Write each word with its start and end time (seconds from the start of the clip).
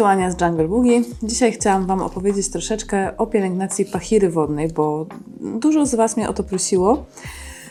Tu 0.00 0.06
Ania 0.06 0.30
z 0.30 0.40
Jungle 0.40 0.68
Boogie. 0.68 1.02
Dzisiaj 1.22 1.52
chciałam 1.52 1.86
Wam 1.86 2.02
opowiedzieć 2.02 2.48
troszeczkę 2.48 3.16
o 3.16 3.26
pielęgnacji 3.26 3.84
pachiry 3.84 4.30
wodnej, 4.30 4.68
bo 4.68 5.06
dużo 5.40 5.86
z 5.86 5.94
Was 5.94 6.16
mnie 6.16 6.28
o 6.28 6.32
to 6.32 6.44
prosiło. 6.44 7.04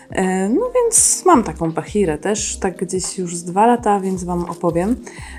E, 0.10 0.50
No 0.50 0.72
więc 0.76 1.24
mam 1.26 1.44
taką 1.44 1.72
pachirę 1.72 2.18
też, 2.18 2.58
tak 2.58 2.78
gdzieś 2.78 3.18
już 3.18 3.36
z 3.36 3.44
dwa 3.44 3.66
lata, 3.66 4.00
więc 4.00 4.24
Wam 4.24 4.46
opowiem. 4.46 4.96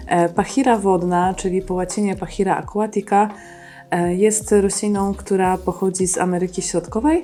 E, 0.06 0.28
Pachira 0.28 0.78
wodna, 0.78 1.34
czyli 1.34 1.62
po 1.62 1.74
łacinie 1.74 2.16
pachira 2.16 2.56
aquatica, 2.56 3.28
e, 3.90 4.14
jest 4.14 4.52
rośliną, 4.52 5.14
która 5.14 5.58
pochodzi 5.58 6.06
z 6.06 6.18
Ameryki 6.18 6.62
Środkowej 6.62 7.22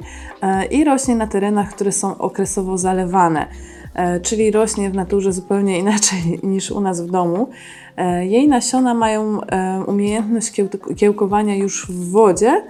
i 0.70 0.84
rośnie 0.84 1.16
na 1.16 1.26
terenach, 1.26 1.74
które 1.74 1.92
są 1.92 2.18
okresowo 2.18 2.78
zalewane, 2.78 3.46
czyli 4.22 4.50
rośnie 4.50 4.90
w 4.90 4.94
naturze 4.94 5.32
zupełnie 5.32 5.78
inaczej 5.78 6.18
niż 6.42 6.70
u 6.70 6.80
nas 6.80 7.00
w 7.00 7.10
domu. 7.10 7.48
E, 7.96 8.26
Jej 8.26 8.48
nasiona 8.48 8.94
mają 8.94 9.40
e, 9.40 9.84
umiejętność 9.86 10.52
kiełk- 10.52 10.94
kiełkowania 10.94 11.56
już 11.56 11.86
w 11.90 12.10
wodzie, 12.10 12.62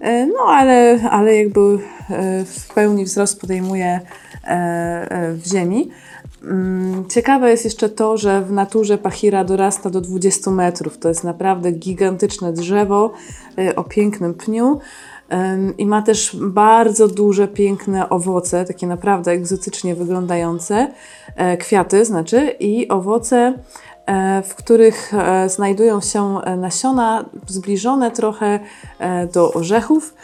e, 0.00 0.26
no 0.26 0.44
ale, 0.48 1.00
ale 1.10 1.36
jakby 1.36 1.60
e, 1.60 2.44
w 2.44 2.74
pełni 2.74 3.04
wzrost 3.04 3.40
podejmuje 3.40 4.00
e, 4.44 4.48
e, 4.48 5.32
w 5.32 5.46
ziemi. 5.46 5.90
Mm, 6.44 7.08
Ciekawe 7.08 7.50
jest 7.50 7.64
jeszcze 7.64 7.88
to, 7.88 8.16
że 8.16 8.42
w 8.42 8.52
naturze 8.52 8.98
pachira 8.98 9.44
dorasta 9.44 9.90
do 9.90 10.00
20 10.00 10.50
metrów. 10.50 10.98
To 10.98 11.08
jest 11.08 11.24
naprawdę 11.24 11.72
gigantyczne 11.72 12.52
drzewo 12.52 13.12
e, 13.58 13.76
o 13.76 13.84
pięknym 13.84 14.34
pniu. 14.34 14.80
I 15.78 15.86
ma 15.86 16.02
też 16.02 16.36
bardzo 16.40 17.08
duże, 17.08 17.48
piękne 17.48 18.08
owoce, 18.08 18.64
takie 18.64 18.86
naprawdę 18.86 19.30
egzotycznie 19.30 19.94
wyglądające, 19.94 20.92
e, 21.36 21.56
kwiaty 21.56 22.04
znaczy, 22.04 22.56
i 22.60 22.88
owoce, 22.88 23.54
e, 24.06 24.42
w 24.42 24.54
których 24.54 25.14
e, 25.14 25.48
znajdują 25.48 26.00
się 26.00 26.38
nasiona 26.56 27.24
zbliżone 27.46 28.10
trochę 28.10 28.60
do 29.32 29.52
orzechów. 29.52 30.14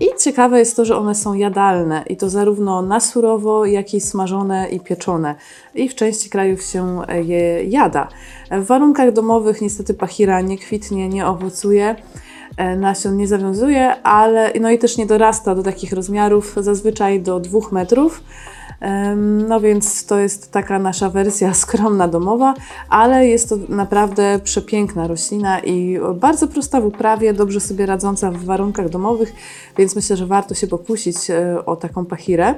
I 0.00 0.06
ciekawe 0.18 0.58
jest 0.58 0.76
to, 0.76 0.84
że 0.84 0.96
one 0.96 1.14
są 1.14 1.34
jadalne 1.34 2.04
i 2.06 2.16
to 2.16 2.30
zarówno 2.30 2.82
na 2.82 3.00
surowo, 3.00 3.64
jak 3.64 3.94
i 3.94 4.00
smażone 4.00 4.68
i 4.68 4.80
pieczone. 4.80 5.34
I 5.74 5.88
w 5.88 5.94
części 5.94 6.30
krajów 6.30 6.62
się 6.62 7.00
je 7.22 7.64
jada. 7.64 8.08
W 8.50 8.66
warunkach 8.66 9.12
domowych 9.12 9.60
niestety 9.60 9.94
pachira 9.94 10.40
nie 10.40 10.58
kwitnie, 10.58 11.08
nie 11.08 11.26
owocuje 11.26 11.96
nasion 12.76 13.16
nie 13.16 13.28
zawiązuje, 13.28 14.02
ale 14.02 14.52
no 14.60 14.70
i 14.70 14.78
też 14.78 14.96
nie 14.96 15.06
dorasta 15.06 15.54
do 15.54 15.62
takich 15.62 15.92
rozmiarów, 15.92 16.54
zazwyczaj 16.60 17.20
do 17.20 17.40
2 17.40 17.58
metrów. 17.72 18.22
No 19.48 19.60
więc 19.60 20.06
to 20.06 20.18
jest 20.18 20.52
taka 20.52 20.78
nasza 20.78 21.10
wersja 21.10 21.54
skromna 21.64 22.08
domowa, 22.08 22.54
ale 22.88 23.28
jest 23.28 23.48
to 23.48 23.56
naprawdę 23.68 24.40
przepiękna 24.44 25.06
roślina 25.06 25.58
i 25.60 25.98
bardzo 26.14 26.48
prosta 26.48 26.80
w 26.80 26.86
uprawie, 26.86 27.32
dobrze 27.32 27.60
sobie 27.60 27.86
radząca 27.86 28.30
w 28.30 28.44
warunkach 28.44 28.88
domowych, 28.88 29.32
więc 29.78 29.96
myślę, 29.96 30.16
że 30.16 30.26
warto 30.26 30.54
się 30.54 30.66
pokusić 30.66 31.30
e, 31.30 31.66
o 31.66 31.76
taką 31.76 32.06
pachirę. 32.06 32.54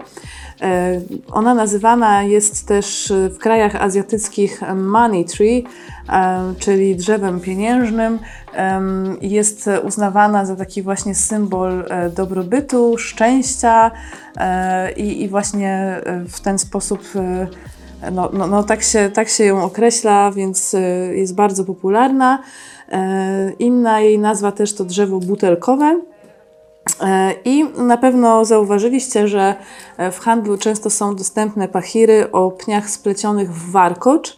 E, 0.60 1.00
Ona 1.32 1.54
nazywana 1.54 2.22
jest 2.22 2.66
też 2.66 3.10
e, 3.10 3.28
w 3.28 3.38
krajach 3.38 3.76
azjatyckich 3.76 4.60
money 4.74 5.24
tree, 5.24 5.64
e, 5.64 6.01
czyli 6.58 6.96
drzewem 6.96 7.40
pieniężnym. 7.40 8.18
Jest 9.20 9.70
uznawana 9.84 10.46
za 10.46 10.56
taki 10.56 10.82
właśnie 10.82 11.14
symbol 11.14 11.84
e, 11.90 12.10
dobrobytu, 12.10 12.98
szczęścia 12.98 13.90
e, 14.36 14.92
i, 14.92 15.28
właśnie 15.28 16.00
e, 16.04 16.24
w 16.28 16.40
ten 16.40 16.58
sposób 16.58 17.00
e, 17.14 17.46
no, 18.10 18.30
no, 18.32 18.46
no 18.46 18.62
tak, 18.62 18.82
się, 18.82 19.10
tak 19.14 19.28
się 19.28 19.44
ją 19.44 19.62
określa, 19.64 20.30
więc 20.32 20.74
e, 20.74 20.80
jest 21.16 21.34
bardzo 21.34 21.64
popularna. 21.64 22.42
E, 22.92 23.52
Inna 23.58 24.00
jej 24.00 24.18
nazwa 24.18 24.52
też 24.52 24.74
to 24.74 24.84
drzewo 24.84 25.18
butelkowe. 25.18 26.00
E, 27.00 27.34
I 27.44 27.64
na 27.64 27.96
pewno 27.96 28.44
zauważyliście, 28.44 29.28
że 29.28 29.54
e, 29.96 30.10
w 30.10 30.18
handlu 30.18 30.58
często 30.58 30.90
są 30.90 31.16
dostępne 31.16 31.68
pachiry 31.68 32.32
o 32.32 32.50
pniach 32.50 32.90
splecionych 32.90 33.54
w 33.54 33.70
warkocz. 33.70 34.36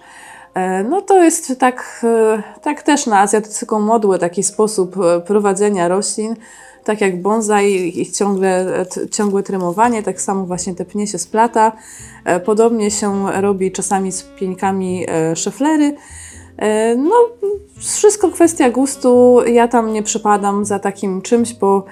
E, 0.54 0.84
No 0.84 1.02
to 1.02 1.22
jest 1.22 1.58
tak, 1.58 2.00
e, 2.04 2.42
tak 2.62 2.82
też 2.82 3.06
na 3.06 3.20
azjatycką 3.20 3.80
modłę 3.80 4.18
taki 4.18 4.42
sposób 4.42 4.96
e, 4.96 5.20
prowadzenia 5.20 5.88
roślin. 5.88 6.36
Tak 6.84 7.00
jak 7.00 7.22
bonsai, 7.22 8.00
ich 8.00 8.10
ciągle, 8.10 8.66
ciągłe 9.10 9.42
tremowanie, 9.42 10.02
tak 10.02 10.20
samo 10.20 10.46
właśnie 10.46 10.74
te 10.74 10.84
pnie 10.84 11.06
się 11.06 11.18
splata. 11.18 11.72
Podobnie 12.44 12.90
się 12.90 13.32
robi 13.40 13.72
czasami 13.72 14.12
z 14.12 14.22
pieńkami 14.22 15.06
szeflery. 15.34 15.96
No, 16.96 17.14
wszystko 17.78 18.30
kwestia 18.30 18.70
gustu. 18.70 19.38
Ja 19.46 19.68
tam 19.68 19.92
nie 19.92 20.02
przypadam 20.02 20.64
za 20.64 20.78
takim 20.78 21.22
czymś, 21.22 21.54
bo 21.54 21.84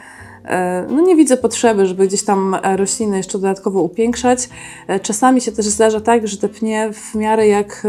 no 0.88 1.00
nie 1.00 1.16
widzę 1.16 1.36
potrzeby, 1.36 1.86
żeby 1.86 2.06
gdzieś 2.06 2.24
tam 2.24 2.56
rośliny 2.76 3.16
jeszcze 3.16 3.38
dodatkowo 3.38 3.82
upiększać. 3.82 4.48
Czasami 5.02 5.40
się 5.40 5.52
też 5.52 5.66
zdarza 5.66 6.00
tak, 6.00 6.28
że 6.28 6.36
te 6.36 6.48
pnie 6.48 6.90
w 6.92 7.14
miarę 7.14 7.48
jak, 7.48 7.86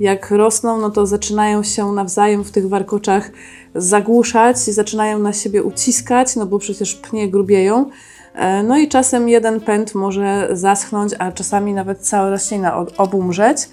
jak 0.00 0.30
rosną, 0.30 0.80
no 0.80 0.90
to 0.90 1.06
zaczynają 1.06 1.62
się 1.62 1.92
nawzajem 1.92 2.44
w 2.44 2.50
tych 2.50 2.68
warkoczach 2.68 3.30
zagłuszać 3.74 4.68
i 4.68 4.72
zaczynają 4.72 5.18
na 5.18 5.32
siebie 5.32 5.62
uciskać, 5.62 6.36
no 6.36 6.46
bo 6.46 6.58
przecież 6.58 6.94
pnie 6.94 7.30
grubieją. 7.30 7.90
E, 8.34 8.62
No 8.62 8.78
i 8.78 8.88
czasem 8.88 9.28
jeden 9.28 9.60
pęd 9.60 9.94
może 9.94 10.48
zaschnąć, 10.52 11.14
a 11.18 11.32
czasami 11.32 11.72
nawet 11.74 11.98
cała 11.98 12.30
roślina 12.30 12.86
obumrzeć. 12.96 13.68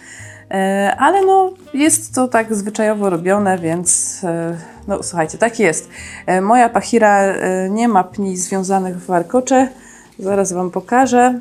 E, 0.52 0.96
Ale 1.00 1.26
no, 1.26 1.54
jest 1.74 2.16
to 2.16 2.28
tak 2.28 2.56
zwyczajowo 2.56 3.10
robione, 3.10 3.58
więc 3.58 4.22
e, 4.24 4.58
no 4.88 5.04
słuchajcie, 5.04 5.38
tak 5.38 5.60
jest. 5.60 5.90
Moja 6.42 6.70
pachira 6.70 7.34
nie 7.70 7.88
ma 7.88 8.04
pni 8.04 8.38
związanych 8.38 8.98
w 8.98 9.06
warkocze. 9.06 9.70
Zaraz 10.20 10.54
Wam 10.54 10.72
pokażę. 10.72 11.40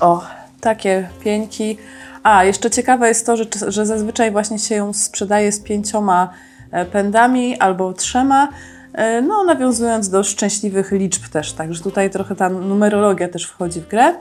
O, 0.00 0.24
takie 0.60 1.08
pieńki. 1.24 1.78
A, 2.22 2.44
jeszcze 2.44 2.70
ciekawe 2.70 3.08
jest 3.08 3.26
to, 3.26 3.36
że, 3.36 3.44
że 3.68 3.86
zazwyczaj 3.86 4.30
właśnie 4.30 4.58
się 4.58 4.74
ją 4.74 4.92
sprzedaje 4.92 5.52
z 5.52 5.60
pięcioma 5.60 6.30
e, 6.70 6.84
pędami 6.84 7.58
albo 7.58 7.92
trzema, 7.92 8.48
e, 8.94 9.22
no 9.22 9.44
nawiązując 9.44 10.08
do 10.08 10.24
szczęśliwych 10.24 10.92
liczb 10.92 11.28
też, 11.28 11.52
także 11.52 11.82
tutaj 11.82 12.10
trochę 12.10 12.36
ta 12.36 12.48
numerologia 12.48 13.28
też 13.28 13.44
wchodzi 13.46 13.80
w 13.80 13.88
grę. 13.88 14.14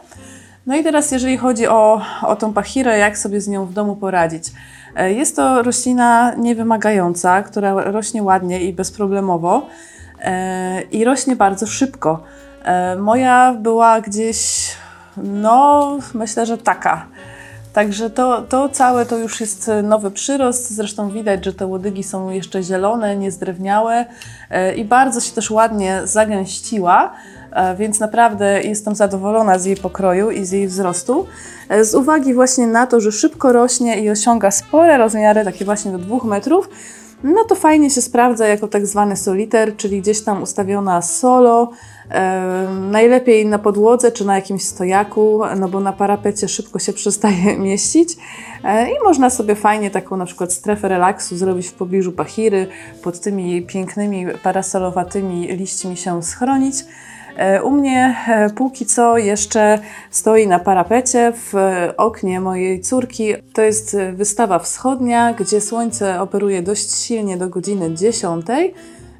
No 0.68 0.76
i 0.76 0.84
teraz 0.84 1.12
jeżeli 1.12 1.38
chodzi 1.38 1.68
o, 1.68 2.02
o 2.22 2.36
tą 2.36 2.54
pachirę, 2.54 2.98
jak 2.98 3.18
sobie 3.18 3.42
z 3.42 3.48
nią 3.48 3.66
w 3.66 3.74
domu 3.74 3.96
poradzić. 3.96 4.44
E, 4.96 5.14
Jest 5.14 5.36
to 5.36 5.64
roślina 5.64 6.36
niewymagająca, 6.38 7.44
która 7.44 7.74
rośnie 7.74 8.24
ładnie 8.24 8.62
i 8.62 8.74
bezproblemowo 8.74 9.68
i 10.92 11.04
rośnie 11.04 11.36
bardzo 11.36 11.68
szybko. 11.68 12.24
Moja 13.00 13.54
była 13.54 14.02
gdzieś, 14.02 14.72
no 15.18 15.98
myślę, 16.14 16.46
że 16.46 16.58
taka. 16.58 17.06
Także 17.74 18.10
to, 18.10 18.42
to 18.42 18.70
całe 18.70 19.06
to 19.06 19.18
już 19.18 19.42
jest 19.42 19.72
nowy 19.84 20.12
przyrost. 20.12 20.72
Zresztą 20.72 21.10
widać, 21.10 21.46
że 21.46 21.54
te 21.54 21.68
łodygi 21.68 22.04
są 22.04 22.30
jeszcze 22.30 22.64
zielone, 22.64 23.18
niezdrewniałe 23.18 24.06
e, 24.50 24.76
i 24.76 24.86
bardzo 24.86 25.20
się 25.20 25.32
też 25.32 25.52
ładnie 25.52 26.02
zagęściła, 26.04 27.14
e, 27.52 27.76
więc 27.76 28.00
naprawdę 28.00 28.62
jestem 28.64 28.96
zadowolona 28.96 29.60
z 29.60 29.66
jej 29.66 29.78
pokroju 29.78 30.32
i 30.32 30.46
z 30.46 30.52
jej 30.52 30.68
wzrostu. 30.68 31.28
E, 31.70 31.86
Z 31.86 31.96
uwagi 31.96 32.34
właśnie 32.34 32.68
na 32.68 32.88
to, 32.88 33.02
że 33.02 33.12
szybko 33.12 33.54
rośnie 33.54 34.02
i 34.02 34.10
osiąga 34.10 34.52
spore 34.52 34.98
rozmiary, 34.98 35.46
takie 35.46 35.66
właśnie 35.66 35.92
do 35.92 35.98
2 35.98 36.18
metrów, 36.24 36.70
no 37.24 37.44
to 37.44 37.56
fajnie 37.56 37.90
się 37.90 38.02
sprawdza 38.02 38.48
jako 38.48 38.68
tak 38.68 38.88
zwany 38.88 39.18
soliter, 39.18 39.76
czyli 39.78 40.02
gdzieś 40.02 40.22
tam 40.22 40.44
ustawiona 40.44 41.02
solo, 41.02 41.72
najlepiej 42.92 43.46
na 43.46 43.60
podłodze 43.60 44.12
czy 44.12 44.26
na 44.26 44.36
jakimś 44.36 44.64
stojaku, 44.64 45.42
no 45.60 45.68
bo 45.70 45.80
na 45.80 45.94
parapecie 45.94 46.48
szybko 46.48 46.80
się 46.80 46.94
przestaje 47.02 47.58
mieścić 47.58 48.18
e, 48.64 48.90
i 48.90 48.94
można 49.04 49.30
sobie 49.30 49.56
fajnie 49.56 49.92
taką 49.92 50.18
na 50.18 50.26
przykład 50.26 50.54
strefę 50.54 50.88
relaksu 50.88 51.38
zrobić 51.38 51.68
w 51.68 51.74
pobliżu 51.74 52.12
pachiry, 52.12 52.68
pod 53.04 53.20
tymi 53.20 53.62
pięknymi 53.62 54.26
parasolowatymi 54.44 55.48
liśćmi 55.48 55.98
się 55.98 56.24
schronić. 56.24 56.76
E, 57.36 57.64
U 57.64 57.72
mnie 57.72 58.16
e, 58.28 58.50
póki 58.50 58.86
co 58.86 59.18
jeszcze 59.18 59.80
stoi 60.10 60.48
na 60.48 60.60
parapecie 60.60 61.34
w 61.36 61.56
e, 61.56 61.98
oknie 61.98 62.42
mojej 62.42 62.82
córki. 62.82 63.34
To 63.54 63.62
jest 63.62 63.98
wystawa 64.14 64.60
wschodnia, 64.60 65.34
gdzie 65.34 65.62
słońce 65.62 66.22
operuje 66.22 66.62
dość 66.62 66.92
silnie 66.92 67.38
do 67.38 67.50
godziny 67.50 67.96
10. 67.96 68.46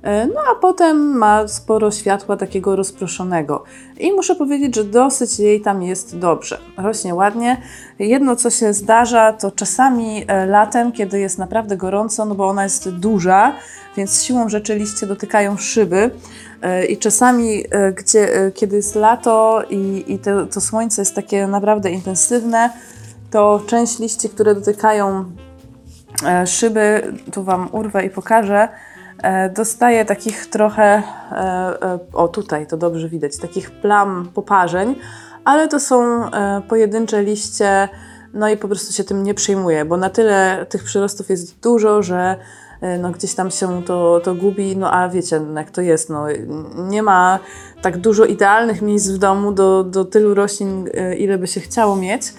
E, 0.04 0.28
No 0.28 0.42
a 0.52 0.56
potem 0.56 1.18
ma 1.18 1.48
sporo 1.48 1.92
światła 1.92 2.38
takiego 2.38 2.76
rozproszonego. 2.76 3.64
I 4.00 4.12
muszę 4.12 4.36
powiedzieć, 4.36 4.76
że 4.76 4.84
dosyć 4.84 5.40
jej 5.40 5.62
tam 5.62 5.84
jest 5.84 6.18
dobrze. 6.18 6.58
Rośnie 6.78 7.16
ładnie. 7.16 7.58
Jedno, 8.00 8.36
co 8.36 8.50
się 8.50 8.74
zdarza, 8.74 9.34
to 9.34 9.52
czasami 9.52 10.26
e, 10.28 10.46
latem, 10.46 10.92
kiedy 10.92 11.20
jest 11.20 11.38
naprawdę 11.38 11.78
gorąco, 11.78 12.26
no 12.26 12.36
bo 12.36 12.48
ona 12.48 12.64
jest 12.64 12.90
duża, 12.90 13.54
więc 13.98 14.24
siłą 14.24 14.50
rzeczy 14.50 14.76
liście 14.76 15.08
dotykają 15.08 15.58
szyby. 15.58 16.12
E, 16.62 16.86
I 16.86 16.98
czasami, 16.98 17.64
gdzie, 17.96 18.52
kiedy 18.56 18.76
jest 18.76 18.96
lato 18.96 19.64
i, 19.70 20.04
i 20.08 20.20
to, 20.20 20.46
to 20.46 20.62
słońce 20.62 21.02
jest 21.02 21.16
takie 21.16 21.48
naprawdę 21.48 21.92
intensywne, 21.92 22.70
to 23.32 23.62
część 23.68 24.00
liści, 24.00 24.30
które 24.30 24.56
dotykają 24.56 25.26
szyby, 26.46 27.14
tu 27.32 27.44
Wam 27.44 27.70
urwę 27.72 28.06
i 28.06 28.10
pokażę, 28.10 28.70
e, 29.22 29.50
dostaje 29.50 30.06
takich 30.06 30.46
trochę, 30.46 30.84
e, 30.84 31.36
e, 31.36 32.00
o 32.14 32.28
tutaj 32.28 32.68
to 32.68 32.78
dobrze 32.78 33.10
widać, 33.10 33.38
takich 33.38 33.72
plam 33.72 34.30
poparzeń, 34.34 34.96
ale 35.46 35.68
to 35.68 35.80
są 35.80 36.22
pojedyncze 36.70 37.24
liście, 37.24 37.90
no 38.34 38.50
i 38.50 38.58
po 38.58 38.68
prostu 38.68 38.94
się 38.94 39.04
tym 39.04 39.24
nie 39.24 39.34
przejmuję, 39.34 39.86
bo 39.86 39.98
na 39.98 40.10
tyle 40.10 40.66
tych 40.70 40.84
przyrostów 40.84 41.30
jest 41.30 41.60
dużo, 41.60 42.04
że 42.04 42.36
no 43.00 43.12
gdzieś 43.12 43.34
tam 43.34 43.52
się 43.52 43.84
to, 43.84 44.22
to 44.24 44.36
gubi, 44.36 44.78
no 44.78 44.92
a 44.92 45.10
wiecie, 45.10 45.40
no 45.40 45.60
jak 45.60 45.72
to 45.72 45.82
jest, 45.82 46.10
no 46.10 46.26
nie 46.76 47.04
ma 47.04 47.40
tak 47.82 47.98
dużo 47.98 48.26
idealnych 48.26 48.82
miejsc 48.82 49.10
w 49.10 49.18
domu 49.18 49.52
do, 49.52 49.84
do 49.84 50.06
tylu 50.06 50.34
roślin, 50.34 50.90
ile 51.18 51.38
by 51.38 51.48
się 51.48 51.60
chciało 51.60 51.96
mieć, 51.96 52.34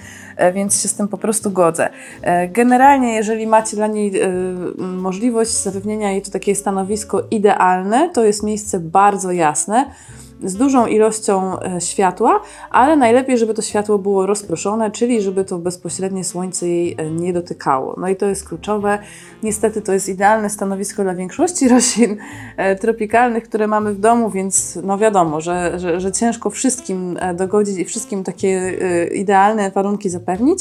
więc 0.54 0.82
się 0.82 0.88
z 0.88 0.94
tym 0.94 1.08
po 1.08 1.18
prostu 1.18 1.50
godzę. 1.50 1.90
E, 2.22 2.48
Generalnie, 2.48 3.14
jeżeli 3.14 3.46
macie 3.46 3.76
dla 3.76 3.86
niej 3.86 4.20
e, 4.20 4.28
możliwość 4.78 5.50
zapewnienia 5.50 6.10
jej 6.10 6.22
to 6.22 6.30
takie 6.30 6.54
stanowisko 6.54 7.22
idealne, 7.30 8.10
to 8.14 8.24
jest 8.24 8.42
miejsce 8.42 8.80
bardzo 8.80 9.32
jasne, 9.32 9.86
z 10.44 10.54
dużą 10.54 10.86
ilością 10.86 11.60
e, 11.60 11.80
światła, 11.80 12.40
ale 12.70 12.96
najlepiej, 12.96 13.38
żeby 13.38 13.54
to 13.54 13.62
światło 13.62 13.98
było 13.98 14.26
rozproszone, 14.26 14.90
czyli 14.90 15.22
żeby 15.22 15.44
to 15.44 15.58
bezpośrednie 15.58 16.24
słońce 16.24 16.68
jej 16.68 16.94
e, 16.98 17.10
nie 17.10 17.32
dotykało. 17.32 17.94
No 17.98 18.08
i 18.08 18.16
to 18.16 18.26
jest 18.26 18.48
kluczowe. 18.48 18.98
Niestety 19.42 19.82
to 19.82 19.92
jest 19.92 20.08
idealne 20.08 20.50
stanowisko 20.50 21.02
dla 21.02 21.14
większości 21.14 21.68
roślin 21.74 22.16
e, 22.56 22.76
tropikalnych, 22.76 23.44
które 23.44 23.66
mamy 23.66 23.94
w 23.94 24.00
domu, 24.00 24.30
więc 24.30 24.78
no 24.82 24.98
wiadomo, 24.98 25.40
że, 25.40 25.78
że, 25.78 26.00
że 26.00 26.12
ciężko 26.12 26.50
wszystkim 26.50 27.18
dogodzić 27.34 27.78
i 27.78 27.84
wszystkim 27.84 28.24
takie 28.24 28.78
idealne 29.14 29.70
warunki 29.70 30.10
zapewnić. 30.10 30.58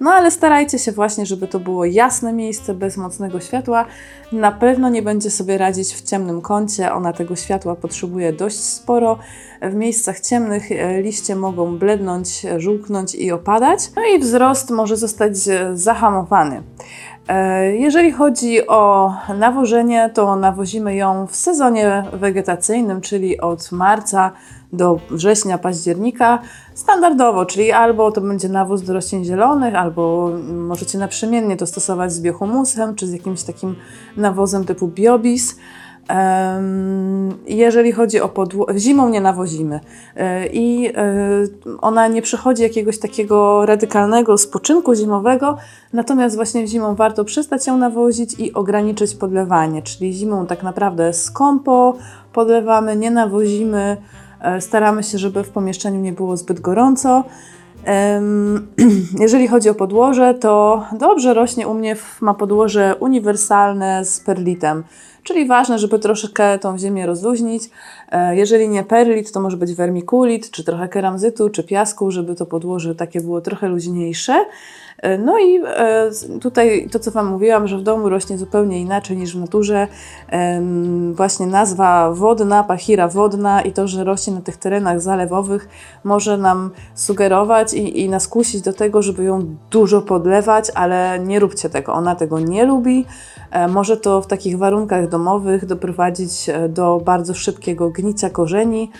No 0.00 0.10
ale 0.10 0.30
starajcie 0.30 0.78
się 0.78 0.92
właśnie, 0.92 1.26
żeby 1.26 1.48
to 1.48 1.60
było 1.60 1.84
jasne 1.84 2.32
miejsce 2.32 2.74
bez 2.74 2.96
mocnego 2.96 3.40
światła. 3.40 3.84
Na 4.32 4.52
pewno 4.52 4.88
nie 4.88 5.02
będzie 5.02 5.30
sobie 5.30 5.58
radzić 5.58 5.94
w 5.94 6.02
ciemnym 6.02 6.42
kącie. 6.42 6.92
Ona 6.92 7.12
tego 7.12 7.36
światła 7.36 7.76
potrzebuje 7.76 8.32
dość 8.32 8.60
sporo. 8.60 9.18
W 9.62 9.74
miejscach 9.74 10.20
ciemnych 10.20 10.72
e, 10.72 11.02
liście 11.02 11.36
mogą 11.36 11.78
blednąć, 11.78 12.46
żółknąć 12.56 13.14
i 13.14 13.32
opadać. 13.32 13.80
No 13.96 14.02
i 14.16 14.18
wzrost 14.18 14.70
może 14.70 14.96
zostać 14.96 15.48
e, 15.48 15.76
zahamowany. 15.76 16.62
E, 17.28 17.76
Jeżeli 17.76 18.12
chodzi 18.12 18.66
o 18.66 19.12
nawożenie, 19.38 20.10
to 20.14 20.36
nawozimy 20.36 20.96
ją 20.96 21.26
w 21.26 21.36
sezonie 21.36 22.04
wegetacyjnym, 22.12 23.00
czyli 23.00 23.40
od 23.40 23.72
marca 23.72 24.32
do 24.72 25.00
września, 25.10 25.58
października, 25.58 26.38
standardowo, 26.74 27.46
czyli 27.46 27.72
albo 27.72 28.12
to 28.12 28.20
będzie 28.20 28.48
nawóz 28.48 28.82
do 28.82 28.92
roślin 28.92 29.24
zielonych, 29.24 29.74
albo 29.74 30.30
możecie 30.52 30.98
naprzemiennie 30.98 31.56
to 31.56 31.66
stosować 31.66 32.12
z 32.12 32.20
biohumusem, 32.20 32.94
czy 32.94 33.06
z 33.06 33.12
jakimś 33.12 33.42
takim 33.42 33.76
nawozem 34.16 34.64
typu 34.64 34.88
biobis. 34.88 35.56
Jeżeli 37.46 37.92
chodzi 37.92 38.20
o 38.20 38.28
podłogę, 38.28 38.78
zimą 38.78 39.08
nie 39.08 39.20
nawozimy. 39.20 39.80
E, 40.16 40.46
i 40.46 40.86
e, 40.86 40.92
ona 41.80 42.08
nie 42.08 42.22
przechodzi 42.22 42.62
jakiegoś 42.62 42.98
takiego 42.98 43.66
radykalnego 43.66 44.38
spoczynku 44.38 44.94
zimowego, 44.94 45.56
natomiast 45.92 46.36
właśnie 46.36 46.66
zimą 46.66 46.94
warto 46.94 47.24
przestać 47.24 47.66
ją 47.66 47.76
nawozić 47.76 48.40
i 48.40 48.54
ograniczyć 48.54 49.14
podlewanie, 49.14 49.82
czyli 49.82 50.12
zimą 50.12 50.46
tak 50.46 50.62
naprawdę 50.62 51.12
skąpo 51.12 51.96
podlewamy, 52.32 52.96
nie 52.96 53.10
nawozimy, 53.10 53.96
e, 54.40 54.60
staramy 54.60 55.02
się, 55.02 55.18
żeby 55.18 55.44
w 55.44 55.50
pomieszczeniu 55.50 56.00
nie 56.00 56.12
było 56.12 56.36
zbyt 56.36 56.60
gorąco. 56.60 57.24
Jeżeli 59.20 59.48
chodzi 59.48 59.68
o 59.68 59.74
podłoże, 59.74 60.34
to 60.34 60.84
dobrze 60.98 61.34
rośnie 61.34 61.68
u 61.68 61.74
mnie, 61.74 61.96
ma 62.20 62.34
podłoże 62.34 62.96
uniwersalne 63.00 64.04
z 64.04 64.20
perlitem, 64.20 64.84
czyli 65.22 65.46
ważne, 65.46 65.78
żeby 65.78 65.98
troszeczkę 65.98 66.58
tą 66.58 66.78
ziemię 66.78 67.06
rozluźnić. 67.06 67.62
E, 68.12 68.36
Jeżeli 68.36 68.68
nie 68.68 68.84
perlit, 68.84 69.32
to 69.32 69.40
może 69.40 69.56
być 69.56 69.74
vermiculit, 69.74 70.50
czy 70.50 70.64
trochę 70.64 70.88
keramzytu, 70.88 71.50
czy 71.50 71.64
piasku, 71.64 72.10
żeby 72.10 72.34
to 72.34 72.46
podłoże 72.46 72.94
takie 72.94 73.20
było 73.20 73.40
trochę 73.40 73.68
luźniejsze. 73.68 74.44
E, 75.02 75.18
No 75.18 75.38
i 75.38 75.60
e, 75.66 76.10
tutaj 76.40 76.88
to, 76.92 76.98
co 76.98 77.10
Wam 77.10 77.26
mówiłam, 77.26 77.68
że 77.68 77.78
w 77.78 77.82
domu 77.82 78.08
rośnie 78.08 78.38
zupełnie 78.38 78.80
inaczej 78.80 79.16
niż 79.16 79.36
w 79.36 79.40
naturze. 79.40 79.88
Właśnie 81.12 81.46
nazwa 81.46 82.10
wodna, 82.12 82.64
pachira 82.64 83.08
wodna 83.08 83.62
i 83.62 83.72
to, 83.72 83.88
że 83.88 84.04
rośnie 84.04 84.32
na 84.32 84.40
tych 84.40 84.56
terenach 84.56 85.00
zalewowych 85.00 85.68
może 86.04 86.38
nam 86.38 86.70
sugerować 86.94 87.74
i, 87.74 88.00
i 88.00 88.08
nas 88.08 88.28
kusić 88.28 88.62
do 88.62 88.72
tego, 88.72 89.02
żeby 89.02 89.24
ją 89.24 89.56
dużo 89.70 90.02
podlewać, 90.02 90.70
ale 90.74 91.18
nie 91.18 91.40
róbcie 91.40 91.70
tego. 91.70 91.92
Ona 91.92 92.14
tego 92.14 92.40
nie 92.40 92.64
lubi. 92.64 93.06
E, 93.50 93.68
Może 93.68 93.96
to 93.96 94.22
w 94.22 94.26
takich 94.26 94.58
warunkach 94.58 95.08
domowych 95.08 95.66
doprowadzić 95.66 96.46
do 96.68 97.00
bardzo 97.04 97.34
szybkiego 97.34 97.90
gnicia 97.90 98.30
korzeni, 98.30 98.90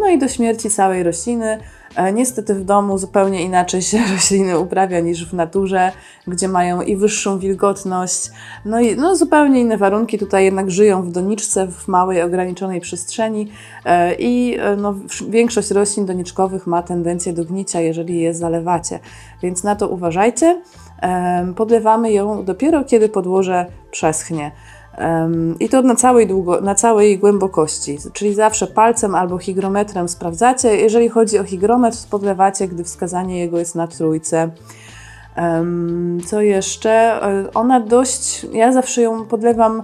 no 0.00 0.08
i 0.08 0.18
do 0.18 0.28
śmierci 0.28 0.70
całej 0.70 1.02
rośliny. 1.02 1.58
E, 1.96 2.12
Niestety 2.12 2.54
w 2.54 2.64
domu 2.64 2.98
zupełnie 2.98 3.42
inaczej 3.42 3.82
się 3.82 3.98
rośliny 4.12 4.58
uprawia 4.58 5.00
niż 5.00 5.30
w 5.30 5.34
naturze, 5.34 5.92
gdzie 6.26 6.48
mają 6.48 6.82
i 6.82 6.96
wyższą 6.96 7.38
wilgotność, 7.38 8.30
no 8.64 8.80
i 8.80 8.96
no, 8.96 9.16
zupełnie 9.16 9.60
inne 9.60 9.76
warunki. 9.76 10.18
Tutaj 10.18 10.44
jednak 10.44 10.70
żyją 10.70 11.02
w 11.02 11.12
doniczce, 11.12 11.66
w 11.66 11.88
małej, 11.88 12.22
ograniczonej 12.22 12.80
przestrzeni 12.80 13.48
e, 13.84 14.14
i 14.14 14.56
e, 14.60 14.76
no, 14.76 14.94
większość 15.28 15.70
roślin 15.70 16.06
doniczkowych 16.06 16.66
ma 16.66 16.82
tendencję 16.82 17.32
do 17.32 17.44
gnicia, 17.44 17.80
jeżeli 17.80 18.20
je 18.20 18.34
zalewacie, 18.34 18.98
więc 19.42 19.64
na 19.64 19.76
to 19.76 19.88
uważajcie. 19.88 20.62
Podlewamy 21.56 22.12
ją 22.12 22.44
dopiero 22.44 22.84
kiedy 22.84 23.08
podłoże 23.08 23.66
przeschnie. 23.90 24.52
I 25.60 25.68
to 25.68 25.82
na 25.82 25.94
całej, 25.94 26.26
długo, 26.26 26.60
na 26.60 26.74
całej 26.74 27.18
głębokości, 27.18 27.98
czyli 28.12 28.34
zawsze 28.34 28.66
palcem 28.66 29.14
albo 29.14 29.38
hygrometrem 29.38 30.08
sprawdzacie. 30.08 30.76
Jeżeli 30.76 31.08
chodzi 31.08 31.38
o 31.38 31.44
hygrometr, 31.44 31.98
podlewacie, 32.10 32.68
gdy 32.68 32.84
wskazanie 32.84 33.38
jego 33.38 33.58
jest 33.58 33.74
na 33.74 33.86
trójce. 33.86 34.50
Co 36.26 36.40
jeszcze? 36.40 36.90
E, 36.90 37.44
Ona 37.54 37.80
dość, 37.80 38.46
ja 38.52 38.72
zawsze 38.72 39.02
ją 39.02 39.26
podlewam 39.26 39.82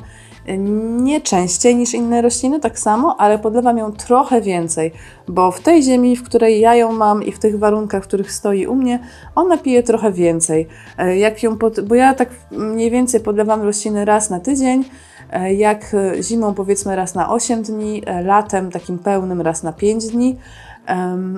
nie 0.57 1.21
częściej 1.21 1.76
niż 1.76 1.95
inne 1.95 2.23
rośliny, 2.23 2.61
tak 2.61 2.78
samo, 2.78 3.17
ale 3.19 3.38
podlewam 3.38 3.78
ją 3.78 3.93
trochę 3.93 4.40
więcej, 4.40 4.93
bo 5.28 5.50
w 5.50 5.61
tej 5.61 5.83
ziemi, 5.83 6.17
w 6.17 6.23
której 6.23 6.61
ja 6.61 6.75
ją 6.75 6.93
mam 6.93 7.23
i 7.23 7.33
w 7.33 7.38
tych 7.38 7.59
warunkach, 7.59 8.05
w 8.05 8.07
których 8.07 8.33
stoi 8.33 8.67
u 8.67 8.75
mnie, 8.75 8.99
ona 9.35 9.59
pije 9.59 9.83
trochę 9.83 10.12
więcej. 10.12 10.67
E, 10.99 11.17
Jak 11.17 11.43
ją 11.43 11.59
pod, 11.59 11.81
bo 11.81 11.95
ja 11.95 12.14
tak 12.14 12.28
mniej 12.50 12.90
więcej 12.90 13.21
podlewam 13.21 13.62
rośliny 13.62 14.05
raz 14.05 14.31
na 14.31 14.40
tydzień, 14.40 14.85
e, 15.31 15.55
jak 15.55 15.95
e, 15.95 16.23
zimą 16.23 16.55
powiedzmy 16.55 16.97
raz 16.97 17.14
na 17.14 17.31
8 17.31 17.62
dni, 17.62 18.02
latem 18.25 18.71
takim 18.71 18.99
pełnym 18.99 19.40
raz 19.40 19.62
na 19.62 19.73
5 19.73 20.07
dni. 20.07 20.37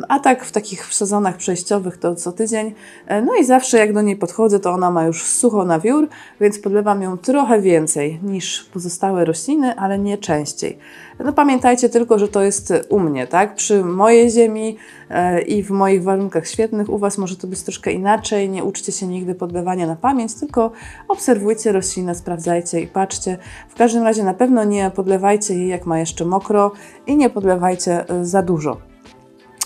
A 0.09 0.19
tak 0.19 0.45
w 0.45 0.53
takich 0.53 0.95
sezonach 0.95 1.37
przejściowych 1.37 1.97
to 1.97 2.15
co 2.15 2.33
tydzień. 2.33 2.75
E, 3.07 3.23
No 3.23 3.35
i 3.35 3.45
zawsze 3.45 3.79
jak 3.79 3.93
do 3.93 4.03
niej 4.03 4.17
podchodzę, 4.17 4.61
to 4.61 4.71
ona 4.71 4.91
ma 4.91 5.05
już 5.05 5.23
sucho 5.23 5.65
na 5.65 5.81
wiór, 5.81 6.09
więc 6.41 6.59
podlewam 6.59 7.03
ją 7.03 7.19
trochę 7.19 7.61
więcej 7.61 8.21
niż 8.23 8.65
pozostałe 8.65 9.25
rośliny, 9.25 9.77
ale 9.77 9.99
nie 9.99 10.19
częściej. 10.19 10.79
No 11.25 11.33
pamiętajcie 11.33 11.89
tylko, 11.89 12.19
że 12.19 12.29
to 12.29 12.43
jest 12.43 12.73
u 12.89 13.01
mnie, 13.01 13.27
tak? 13.27 13.55
Przy 13.55 13.85
mojej 13.85 14.31
ziemi 14.31 14.77
e, 15.11 15.43
i 15.43 15.63
w 15.63 15.71
moich 15.71 16.03
warunkach 16.03 16.49
świetnych. 16.49 16.89
U 16.89 16.99
Was 16.99 17.19
może 17.19 17.37
to 17.37 17.47
być 17.47 17.63
troszkę 17.63 17.93
inaczej. 17.93 18.49
Nie 18.49 18.65
uczcie 18.65 18.93
się 18.93 19.07
nigdy 19.07 19.35
podlewania 19.35 19.87
na 19.87 19.97
pamięć, 19.97 20.35
tylko 20.35 20.73
obserwujcie 21.09 21.73
roślinę, 21.73 22.15
sprawdzajcie 22.15 22.81
i 22.81 22.87
patrzcie. 22.87 23.39
W 23.69 23.75
każdym 23.75 24.03
razie 24.03 24.25
na 24.25 24.35
pewno 24.35 24.65
nie 24.65 24.91
podlewajcie 24.91 25.55
jej 25.55 25.69
jak 25.69 25.87
ma 25.87 25.99
jeszcze 25.99 26.25
mokro 26.25 26.73
i 27.07 27.17
nie 27.17 27.31
podlewajcie 27.31 28.09
e, 28.09 28.25
za 28.25 28.43
dużo. 28.43 28.90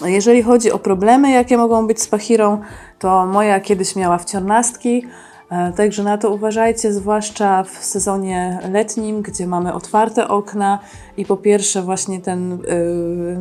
Jeżeli 0.02 0.42
chodzi 0.42 0.72
o 0.72 0.78
problemy, 0.78 1.30
jakie 1.30 1.56
mogą 1.56 1.86
być 1.86 2.02
z 2.02 2.08
pachirą, 2.08 2.60
to 2.98 3.26
moja 3.26 3.60
kiedyś 3.60 3.96
miała 3.96 4.18
wciornastki, 4.18 5.06
e, 5.50 5.72
także 5.72 6.02
na 6.02 6.18
to 6.18 6.30
uważajcie, 6.30 6.92
zwłaszcza 6.92 7.62
w 7.62 7.84
sezonie 7.84 8.58
letnim, 8.72 9.22
gdzie 9.22 9.46
mamy 9.46 9.72
otwarte 9.72 10.28
okna 10.28 10.78
i 11.16 11.24
po 11.24 11.36
pierwsze 11.36 11.82
właśnie 11.82 12.20
ten 12.20 12.50
yy, 12.50 13.36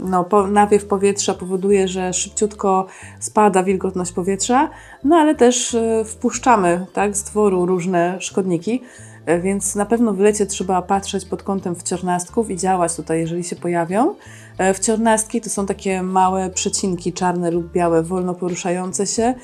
no, 0.00 0.26
nawiew 0.48 0.84
powietrza 0.84 1.34
powoduje, 1.34 1.88
że 1.88 2.12
szybciutko 2.12 2.86
spada 3.20 3.62
wilgotność 3.62 4.12
powietrza, 4.12 4.70
no 5.04 5.16
ale 5.16 5.34
też 5.34 5.72
yy, 5.72 6.04
wpuszczamy 6.04 6.86
tak, 6.92 7.16
z 7.16 7.22
dworu 7.22 7.66
różne 7.66 8.20
szkodniki. 8.20 8.82
E, 9.28 9.40
Więc 9.40 9.74
na 9.74 9.86
pewno 9.86 10.12
w 10.12 10.18
lecie 10.18 10.46
trzeba 10.46 10.82
patrzeć 10.82 11.24
pod 11.24 11.42
kątem 11.42 11.74
wciornastków 11.74 12.50
i 12.50 12.56
działać 12.56 12.96
tutaj, 12.96 13.20
jeżeli 13.20 13.44
się 13.44 13.56
pojawią. 13.56 14.14
E, 14.58 14.74
Wciornastki 14.74 15.40
to 15.40 15.50
są 15.50 15.66
takie 15.66 16.02
małe 16.02 16.50
przecinki 16.50 17.12
czarne 17.12 17.50
lub 17.50 17.72
białe, 17.72 18.02
wolno 18.02 18.34
poruszające 18.34 19.06
się, 19.06 19.34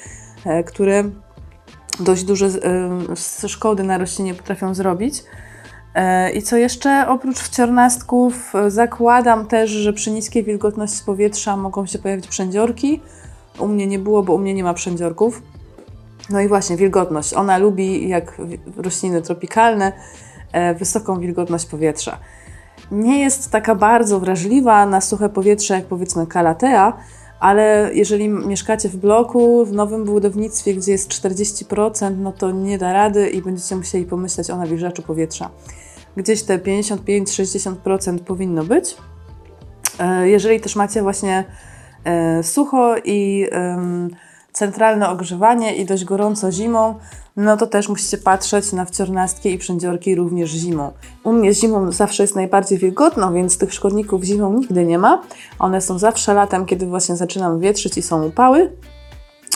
e, 0.45 0.65
które 0.65 1.05
dość 2.01 2.25
duże 2.25 2.49
szkody 3.47 3.83
na 3.83 3.99
roślinie 3.99 4.35
potrafią 4.35 4.75
zrobić. 4.75 5.25
I 6.35 6.43
co 6.43 6.57
jeszcze? 6.57 7.09
Oprócz 7.09 7.39
wciornastków 7.39 8.53
zakładam 8.69 9.47
też, 9.47 9.71
że 9.71 9.93
przy 9.93 10.11
niskiej 10.11 10.45
wilgotności 10.45 11.05
powietrza 11.07 11.57
mogą 11.57 11.87
się 11.87 11.99
pojawić 11.99 12.29
przędziorki. 12.29 13.01
U 13.59 13.69
mnie 13.69 13.87
nie 13.87 13.99
było, 13.99 14.23
bo 14.23 14.35
u 14.35 14.39
mnie 14.39 14.55
nie 14.55 14.65
ma 14.65 14.75
przędziorków. 14.75 15.43
No 16.31 16.41
i 16.41 16.49
właśnie 16.49 16.77
wilgotność. 16.77 17.35
Ona 17.35 17.59
lubi, 17.59 18.09
jak 18.09 18.41
rośliny 18.77 19.23
tropikalne, 19.23 19.93
e, 20.53 20.75
wysoką 20.75 21.21
wilgotność 21.21 21.67
powietrza. 21.67 22.19
Nie 22.91 23.21
jest 23.21 23.51
taka 23.51 23.75
bardzo 23.75 24.21
wrażliwa 24.21 24.87
na 24.87 25.01
suche 25.01 25.29
powietrze, 25.29 25.75
jak 25.75 25.85
powiedzmy 25.85 26.27
kalatea, 26.27 26.93
ale 27.41 27.91
jeżeli 27.95 28.29
mieszkacie 28.29 28.89
w 28.89 28.97
bloku, 28.97 29.65
w 29.65 29.73
nowym 29.73 30.05
budownictwie, 30.05 30.75
gdzie 30.75 30.93
jest 30.93 31.09
40%, 31.09 32.19
no 32.19 32.33
to 32.33 32.51
nie 32.51 32.79
da 32.79 32.93
rady 32.93 33.29
i 33.29 33.43
będziecie 33.43 33.77
musieli 33.77 34.05
pomyśleć 34.05 34.51
o 34.51 34.57
nawilżaczu 34.57 35.03
powietrza. 35.03 35.51
Gdzieś 36.17 36.43
te 36.43 36.59
55-60% 36.59 38.19
powinno 38.19 38.65
być. 38.65 38.97
E, 39.99 40.29
Jeżeli 40.29 40.61
też 40.61 40.77
macie 40.77 41.03
właśnie 41.03 41.45
e, 42.05 42.43
sucho 42.43 42.95
i 43.05 43.47
centralne 44.55 45.09
ogrzewanie 45.09 45.77
i 45.77 45.85
dość 45.85 46.05
gorąco 46.05 46.53
zimą, 46.53 46.95
no 47.37 47.57
to 47.57 47.67
też 47.67 47.89
musicie 47.89 48.19
patrzeć 48.19 48.73
na 48.73 48.85
wciornastki 48.85 49.53
i 49.53 49.59
przędziorki 49.59 50.15
również 50.15 50.51
zimą. 50.51 50.93
U 51.25 51.33
mnie 51.33 51.55
zimą 51.55 51.93
zawsze 51.93 52.23
jest 52.23 52.37
najbardziej 52.37 52.79
wilgotno, 52.79 53.33
więc 53.33 53.59
tych 53.59 53.75
szkodników 53.75 54.23
zimą 54.23 54.53
nigdy 54.53 54.85
nie 54.85 54.99
ma. 54.99 55.23
One 55.59 55.81
są 55.81 55.99
zawsze 55.99 56.35
latem, 56.35 56.67
kiedy 56.67 56.87
właśnie 56.87 57.17
zaczynam 57.17 57.61
wietrzyć 57.61 57.99
i 57.99 58.03
są 58.03 58.25
upały. 58.27 58.73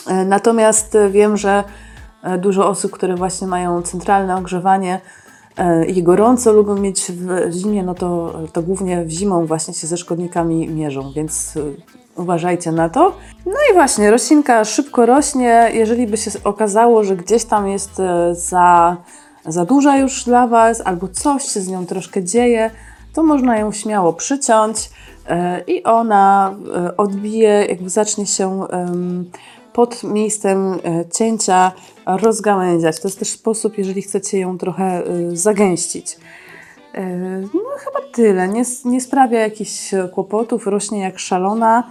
E, 0.07 0.25
Natomiast 0.25 0.97
wiem, 1.11 1.37
że 1.37 1.63
e, 2.23 2.37
dużo 2.37 2.69
osób, 2.69 2.91
które 2.91 3.15
właśnie 3.15 3.47
mają 3.47 3.81
centralne 3.81 4.37
ogrzewanie 4.37 5.01
e, 5.57 5.85
i 5.85 6.03
gorąco 6.03 6.53
lubią 6.53 6.75
mieć 6.75 7.11
w 7.11 7.51
zimie, 7.51 7.83
no 7.83 7.93
to, 7.93 8.39
to 8.53 8.61
głównie 8.61 9.05
w 9.05 9.09
zimą 9.09 9.45
właśnie 9.45 9.73
się 9.73 9.87
ze 9.87 9.97
szkodnikami 9.97 10.67
mierzą, 10.69 11.11
więc 11.15 11.57
uważajcie 12.19 12.71
na 12.71 12.89
to. 12.89 13.15
No 13.45 13.57
i 13.71 13.73
właśnie, 13.73 14.11
roślinka 14.11 14.65
szybko 14.65 15.05
rośnie. 15.05 15.69
Jeżeli 15.73 16.07
by 16.07 16.17
się 16.17 16.31
okazało, 16.43 17.03
że 17.03 17.15
gdzieś 17.15 17.45
tam 17.45 17.67
jest 17.67 17.99
e, 17.99 18.35
za, 18.35 18.97
za 19.45 19.65
duża 19.65 19.97
już 19.97 20.23
dla 20.23 20.47
Was, 20.47 20.81
albo 20.85 21.07
coś 21.07 21.43
się 21.43 21.61
z 21.61 21.67
nią 21.67 21.85
troszkę 21.85 22.23
dzieje, 22.23 22.71
to 23.13 23.23
można 23.23 23.57
ją 23.57 23.71
śmiało 23.71 24.13
przyciąć 24.13 24.89
e, 25.27 25.61
i 25.67 25.83
ona 25.83 26.55
e, 26.75 26.97
odbije, 26.97 27.65
jakby 27.69 27.89
zacznie 27.89 28.25
się 28.25 28.67
pod 29.73 30.03
miejscem 30.03 30.79
cięcia 31.13 31.71
rozgałęziać. 32.05 32.99
To 32.99 33.07
jest 33.07 33.19
też 33.19 33.29
sposób, 33.29 33.77
jeżeli 33.77 34.01
chcecie 34.01 34.39
ją 34.39 34.57
trochę 34.57 35.03
zagęścić. 35.33 36.17
No 37.53 37.69
chyba 37.77 37.99
tyle. 38.13 38.47
Nie, 38.47 38.63
nie 38.85 39.01
sprawia 39.01 39.39
jakichś 39.39 39.91
kłopotów, 40.13 40.67
rośnie 40.67 40.99
jak 40.99 41.19
szalona. 41.19 41.83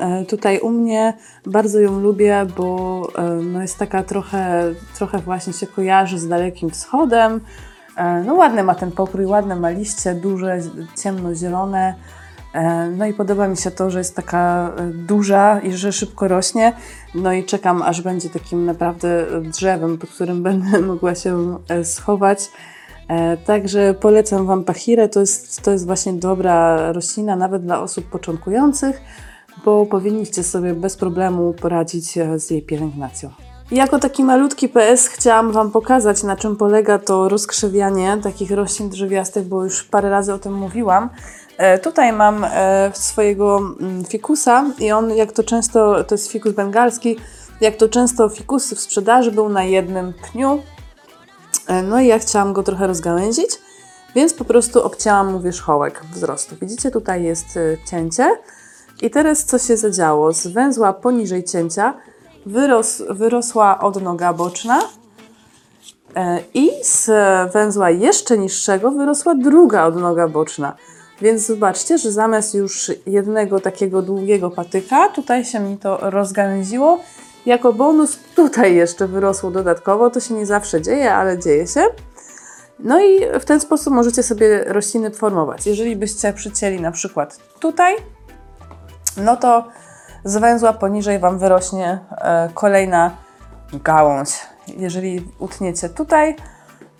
E, 0.00 0.24
Tutaj 0.24 0.58
u 0.58 0.70
mnie 0.70 1.14
bardzo 1.46 1.80
ją 1.80 2.00
lubię, 2.00 2.46
bo 2.56 3.08
e, 3.18 3.22
no 3.22 3.62
jest 3.62 3.78
taka 3.78 4.02
trochę, 4.02 4.64
trochę 4.94 5.18
właśnie 5.18 5.52
się 5.52 5.66
kojarzy 5.66 6.18
z 6.18 6.28
Dalekim 6.28 6.70
Wschodem. 6.70 7.40
E, 7.96 8.24
No 8.26 8.34
ładny 8.34 8.62
ma 8.64 8.74
ten 8.74 8.92
pokrój, 8.92 9.26
ładne 9.26 9.56
ma 9.56 9.70
liście, 9.70 10.14
duże, 10.14 10.58
ciemnozielone. 11.02 11.94
No 12.96 13.06
i 13.06 13.14
podoba 13.14 13.48
mi 13.48 13.56
się 13.56 13.70
to, 13.70 13.90
że 13.90 13.98
jest 13.98 14.16
taka 14.16 14.72
duża 14.94 15.60
i 15.60 15.72
że 15.72 15.92
szybko 15.92 16.28
rośnie. 16.28 16.72
No 17.14 17.32
i 17.32 17.44
czekam, 17.44 17.82
aż 17.82 18.02
będzie 18.02 18.30
takim 18.30 18.64
naprawdę 18.64 19.26
drzewem, 19.42 19.98
pod 19.98 20.10
którym 20.10 20.42
będę 20.48 20.80
mogła 20.80 21.14
się 21.14 21.58
schować. 21.84 22.50
Także 23.46 23.94
polecam 23.94 24.46
Wam 24.46 24.64
pachirę. 24.64 25.08
To 25.08 25.20
jest, 25.20 25.62
to 25.62 25.70
jest 25.70 25.86
właśnie 25.86 26.12
dobra 26.12 26.92
roślina, 26.92 27.36
nawet 27.36 27.62
dla 27.62 27.80
osób 27.80 28.04
początkujących, 28.04 29.00
bo 29.64 29.86
powinniście 29.86 30.42
sobie 30.42 30.74
bez 30.74 30.96
problemu 30.96 31.52
poradzić 31.52 32.18
e, 32.18 32.38
z 32.38 32.50
jej 32.50 32.62
pielęgnacją. 32.62 33.30
Jako 33.70 33.98
taki 33.98 34.24
malutki 34.24 34.68
PS 34.68 35.08
chciałam 35.08 35.52
Wam 35.52 35.70
pokazać, 35.70 36.22
na 36.22 36.36
czym 36.36 36.56
polega 36.56 36.98
to 36.98 37.28
rozkrzewianie 37.28 38.18
takich 38.22 38.50
roślin 38.50 38.88
drzewiastych, 38.88 39.48
bo 39.48 39.64
już 39.64 39.84
parę 39.84 40.10
razy 40.10 40.34
o 40.34 40.38
tym 40.38 40.54
mówiłam. 40.54 41.08
E, 41.56 41.78
Tutaj 41.78 42.12
mam 42.12 42.44
e, 42.44 42.90
swojego 42.94 43.58
mm, 43.58 44.04
fikusa 44.04 44.64
i 44.78 44.92
on, 44.92 45.10
jak 45.10 45.32
to 45.32 45.44
często, 45.44 46.04
to 46.04 46.14
jest 46.14 46.30
fikus 46.30 46.52
bengalski, 46.52 47.16
jak 47.60 47.76
to 47.76 47.88
często 47.88 48.28
fikusy 48.28 48.76
w 48.76 48.80
sprzedaży 48.80 49.32
był 49.32 49.48
na 49.48 49.64
jednym 49.64 50.12
pniu, 50.12 50.62
No 51.84 52.00
i 52.00 52.06
ja 52.06 52.18
chciałam 52.18 52.52
go 52.52 52.62
trochę 52.62 52.86
rozgałęzić, 52.86 53.50
więc 54.14 54.34
po 54.34 54.44
prostu 54.44 54.82
obcięłam 54.82 55.32
mu 55.32 55.40
wierzchołek 55.40 56.02
wzrostu. 56.12 56.56
Widzicie, 56.60 56.90
tutaj 56.90 57.22
jest 57.22 57.58
cięcie. 57.90 58.36
I 59.02 59.10
teraz 59.10 59.44
co 59.44 59.58
się 59.58 59.76
zadziało? 59.76 60.32
Z 60.32 60.46
węzła 60.46 60.92
poniżej 60.92 61.44
cięcia 61.44 61.94
wyros, 62.46 63.02
wyrosła 63.10 63.80
odnoga 63.80 64.32
boczna 64.32 64.80
e, 66.16 66.38
i 66.54 66.70
z 66.82 67.10
węzła 67.52 67.90
jeszcze 67.90 68.38
niższego 68.38 68.90
wyrosła 68.90 69.34
druga 69.34 69.84
odnoga 69.84 70.28
boczna. 70.28 70.76
Więc 71.20 71.46
zobaczcie, 71.46 71.98
że 71.98 72.12
zamiast 72.12 72.54
już 72.54 72.92
jednego 73.06 73.60
takiego 73.60 74.02
długiego 74.02 74.50
patyka, 74.50 75.08
tutaj 75.08 75.44
się 75.44 75.60
mi 75.60 75.78
to 75.78 75.98
rozgałęziło. 76.10 77.00
Jako 77.46 77.72
bonus 77.72 78.18
tutaj 78.36 78.74
jeszcze 78.74 79.08
wyrosło 79.08 79.50
dodatkowo. 79.50 80.10
To 80.10 80.20
się 80.20 80.34
nie 80.34 80.46
zawsze 80.46 80.82
dzieje, 80.82 81.14
ale 81.14 81.38
dzieje 81.38 81.66
się. 81.66 81.80
No 82.78 83.00
i 83.00 83.20
w 83.40 83.44
ten 83.44 83.60
sposób 83.60 83.94
możecie 83.94 84.22
sobie 84.22 84.64
rośliny 84.64 85.10
formować. 85.10 85.66
Jeżeli 85.66 85.96
byście 85.96 86.32
przycięli 86.32 86.80
na 86.80 86.92
przykład 86.92 87.38
tutaj, 87.60 87.94
no 89.16 89.36
to 89.36 89.64
z 90.24 90.36
węzła 90.36 90.72
poniżej 90.72 91.18
Wam 91.18 91.38
wyrośnie 91.38 91.98
e, 92.10 92.48
kolejna 92.54 93.10
gałąź. 93.72 94.28
Jeżeli 94.66 95.28
utniecie 95.38 95.88
tutaj, 95.88 96.36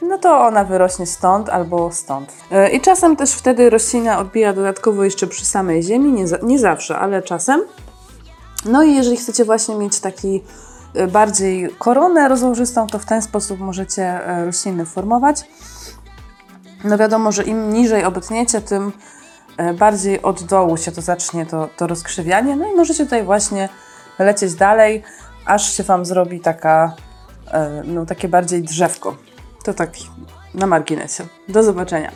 no 0.02 0.18
to 0.18 0.46
ona 0.46 0.64
wyrośnie 0.64 1.06
stąd 1.06 1.48
albo 1.48 1.92
stąd. 1.92 2.32
E, 2.50 2.70
I 2.70 2.80
czasem 2.80 3.16
też 3.16 3.32
wtedy 3.32 3.70
roślina 3.70 4.18
odbija 4.18 4.52
dodatkowo 4.52 5.04
jeszcze 5.04 5.26
przy 5.26 5.46
samej 5.46 5.82
ziemi, 5.82 6.12
nie, 6.12 6.26
za, 6.26 6.36
nie 6.42 6.58
zawsze, 6.58 6.98
ale 6.98 7.22
czasem. 7.22 7.60
No 8.64 8.82
i 8.82 8.94
jeżeli 8.94 9.16
chcecie 9.16 9.44
właśnie 9.44 9.74
mieć 9.74 10.00
taki 10.00 10.44
e, 10.94 11.06
bardziej 11.06 11.70
koronę 11.78 12.28
rozłożystą, 12.28 12.86
to 12.86 12.98
w 12.98 13.04
ten 13.04 13.22
sposób 13.22 13.60
możecie 13.60 14.20
rośliny 14.44 14.86
formować. 14.86 15.44
No 16.84 16.98
wiadomo, 16.98 17.32
że 17.32 17.42
im 17.42 17.72
niżej 17.72 18.04
obetniecie, 18.04 18.60
tym 18.60 18.92
bardziej 19.78 20.22
od 20.22 20.42
dołu 20.42 20.76
się 20.76 20.92
to 20.92 21.02
zacznie 21.02 21.46
to, 21.46 21.68
to 21.76 21.86
rozkrzywianie. 21.86 22.56
No 22.56 22.72
i 22.72 22.76
możecie 22.76 23.04
tutaj 23.04 23.24
właśnie 23.24 23.68
lecieć 24.18 24.54
dalej, 24.54 25.02
aż 25.44 25.76
się 25.76 25.82
Wam 25.82 26.04
zrobi 26.04 26.40
taka, 26.40 26.94
e, 27.52 27.82
no 27.84 28.06
takie 28.06 28.28
bardziej 28.28 28.62
drzewko. 28.62 29.16
To 29.64 29.74
tak 29.74 29.90
na 30.54 30.66
marginesie. 30.66 31.26
Do 31.48 31.62
zobaczenia. 31.62 32.10